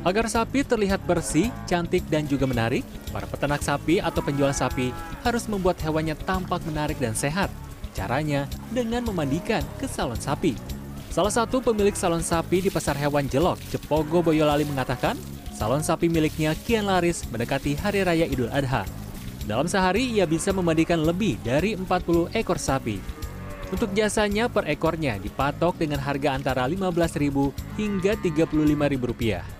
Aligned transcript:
Agar 0.00 0.32
sapi 0.32 0.64
terlihat 0.64 1.04
bersih, 1.04 1.52
cantik, 1.68 2.00
dan 2.08 2.24
juga 2.24 2.48
menarik, 2.48 2.88
para 3.12 3.28
peternak 3.28 3.60
sapi 3.60 4.00
atau 4.00 4.24
penjual 4.24 4.48
sapi 4.48 4.96
harus 5.20 5.44
membuat 5.44 5.76
hewannya 5.84 6.16
tampak 6.24 6.64
menarik 6.64 6.96
dan 6.96 7.12
sehat. 7.12 7.52
Caranya 7.92 8.48
dengan 8.72 9.04
memandikan 9.04 9.60
ke 9.76 9.84
salon 9.84 10.16
sapi. 10.16 10.56
Salah 11.12 11.28
satu 11.28 11.60
pemilik 11.60 11.92
salon 11.92 12.24
sapi 12.24 12.64
di 12.64 12.72
Pasar 12.72 12.96
Hewan 12.96 13.28
Jelok, 13.28 13.60
Jepogo 13.68 14.24
Boyolali 14.24 14.64
mengatakan, 14.64 15.20
salon 15.52 15.84
sapi 15.84 16.08
miliknya 16.08 16.56
kian 16.56 16.88
laris 16.88 17.28
mendekati 17.28 17.76
Hari 17.76 18.00
Raya 18.00 18.24
Idul 18.24 18.48
Adha. 18.48 18.88
Dalam 19.44 19.68
sehari 19.68 20.16
ia 20.16 20.24
bisa 20.24 20.48
memandikan 20.48 21.04
lebih 21.04 21.36
dari 21.44 21.76
40 21.76 22.32
ekor 22.32 22.56
sapi. 22.56 22.96
Untuk 23.68 23.92
jasanya 23.92 24.48
per 24.48 24.64
ekornya 24.64 25.20
dipatok 25.20 25.76
dengan 25.76 26.00
harga 26.00 26.32
antara 26.32 26.64
Rp15.000 26.72 27.36
hingga 27.76 28.12
Rp35.000 28.16 29.02
rupiah. 29.04 29.59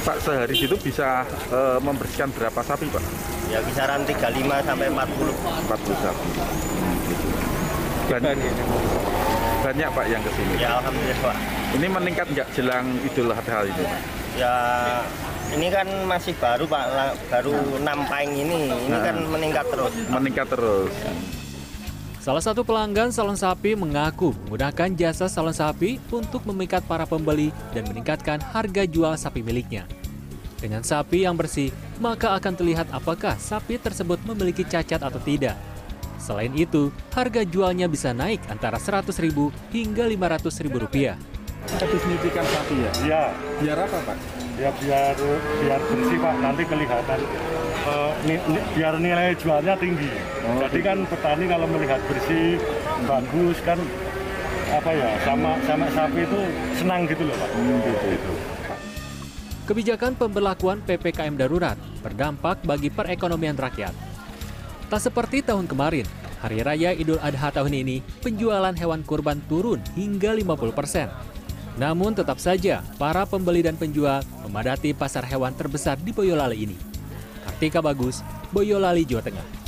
Pak 0.00 0.16
sehari 0.24 0.56
itu 0.56 0.76
bisa 0.80 1.28
eh, 1.52 1.78
membersihkan 1.84 2.32
berapa 2.32 2.60
sapi 2.64 2.88
Pak? 2.88 3.04
Ya 3.52 3.60
kisaran 3.66 4.00
35 4.08 4.64
sampai 4.64 4.86
40. 4.88 4.96
40 4.96 6.04
sapi. 6.04 6.26
Banyak, 8.10 8.32
banyak 9.62 9.88
Pak 9.92 10.06
yang 10.10 10.22
ke 10.24 10.30
sini. 10.34 10.52
Ya 10.58 10.80
alhamdulillah 10.80 11.18
Pak. 11.20 11.36
Ini 11.76 11.86
meningkat 11.86 12.26
nggak 12.32 12.48
jelang 12.56 12.86
Idul 13.04 13.30
Adha 13.30 13.58
ini 13.68 13.82
Pak? 13.84 14.00
Ya 14.34 14.54
ini 15.50 15.66
kan 15.68 15.86
masih 16.06 16.32
baru 16.38 16.64
Pak, 16.64 16.84
baru 17.28 17.54
6 17.78 18.10
paing 18.10 18.34
ini. 18.34 18.70
Ini 18.70 18.98
kan 19.04 19.16
meningkat 19.28 19.66
terus. 19.68 19.94
Meningkat 20.08 20.46
terus. 20.48 20.92
Salah 22.20 22.44
satu 22.44 22.60
pelanggan 22.60 23.08
salon 23.08 23.32
sapi 23.32 23.72
mengaku 23.72 24.36
menggunakan 24.44 24.92
jasa 24.92 25.24
salon 25.24 25.56
sapi 25.56 25.96
untuk 26.12 26.44
memikat 26.44 26.84
para 26.84 27.08
pembeli 27.08 27.48
dan 27.72 27.88
meningkatkan 27.88 28.44
harga 28.44 28.84
jual 28.84 29.16
sapi 29.16 29.40
miliknya. 29.40 29.88
Dengan 30.60 30.84
sapi 30.84 31.24
yang 31.24 31.32
bersih, 31.32 31.72
maka 31.96 32.36
akan 32.36 32.52
terlihat 32.52 32.92
apakah 32.92 33.40
sapi 33.40 33.80
tersebut 33.80 34.20
memiliki 34.28 34.68
cacat 34.68 35.00
atau 35.00 35.16
tidak. 35.16 35.56
Selain 36.20 36.52
itu, 36.52 36.92
harga 37.16 37.40
jualnya 37.40 37.88
bisa 37.88 38.12
naik 38.12 38.44
antara 38.52 38.76
Rp100.000 38.76 39.72
hingga 39.72 40.04
Rp500.000 40.12 40.68
rupiah. 40.76 41.16
Tapi 41.72 41.96
signifikan 42.04 42.44
sapi 42.44 42.76
ya? 42.76 42.92
Ya, 43.08 43.22
Biar 43.64 43.80
apa 43.80 43.96
Pak? 44.04 44.40
ya 44.60 44.68
biar 44.76 45.16
biar 45.64 45.80
bersih 45.88 46.20
pak, 46.20 46.34
nanti 46.44 46.62
kelihatan 46.68 47.20
eh, 47.86 48.12
ni- 48.28 48.44
ni- 48.50 48.66
biar 48.76 48.94
nilai 49.00 49.32
jualnya 49.36 49.74
tinggi. 49.76 50.10
Oh, 50.44 50.60
Jadi 50.66 50.80
kan 50.84 50.98
petani 51.08 51.44
kalau 51.48 51.66
melihat 51.68 52.00
bersih, 52.08 52.60
bagus 53.04 53.56
kan 53.64 53.78
apa 54.70 54.90
ya 54.94 55.10
sama 55.26 55.58
sama 55.66 55.86
sapi 55.90 56.20
itu 56.22 56.40
senang 56.78 57.02
gitu 57.10 57.22
loh 57.26 57.34
pak. 57.34 57.48
Gitu. 58.06 58.32
Kebijakan 59.66 60.12
pemberlakuan 60.18 60.78
PPKM 60.82 61.34
darurat 61.38 61.78
berdampak 62.02 62.62
bagi 62.66 62.90
perekonomian 62.90 63.54
rakyat. 63.54 63.94
Tak 64.90 64.98
seperti 64.98 65.46
tahun 65.46 65.70
kemarin, 65.70 66.02
Hari 66.42 66.66
Raya 66.66 66.90
Idul 66.90 67.22
Adha 67.22 67.54
tahun 67.54 67.70
ini, 67.78 68.02
penjualan 68.18 68.74
hewan 68.74 69.06
kurban 69.06 69.38
turun 69.46 69.78
hingga 69.94 70.34
50%. 70.34 71.06
Namun 71.78 72.18
tetap 72.18 72.42
saja, 72.42 72.82
para 72.98 73.22
pembeli 73.22 73.62
dan 73.62 73.78
penjual 73.78 74.26
memadati 74.42 74.90
pasar 74.90 75.22
hewan 75.22 75.54
terbesar 75.54 75.94
di 76.02 76.10
Boyolali 76.10 76.66
ini. 76.66 76.76
Kartika 77.44 77.82
Bagus, 77.82 78.22
Boyolali, 78.52 79.04
Jawa 79.06 79.22
Tengah. 79.22 79.59